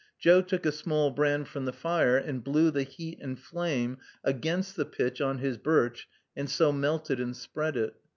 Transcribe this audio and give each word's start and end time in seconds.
Joe 0.17 0.41
took 0.41 0.65
a 0.65 0.71
small 0.71 1.11
brand 1.11 1.47
from 1.47 1.65
the 1.65 1.71
fire 1.71 2.17
and 2.17 2.43
blew 2.43 2.71
the 2.71 2.81
heat 2.81 3.19
and 3.21 3.37
flame 3.39 3.99
against 4.23 4.75
the 4.75 4.83
pitch 4.83 5.21
on 5.21 5.37
his 5.37 5.57
birch, 5.59 6.07
and 6.35 6.49
so 6.49 6.71
melted 6.71 7.19
and 7.19 7.37
spread 7.37 7.77
it. 7.77 7.93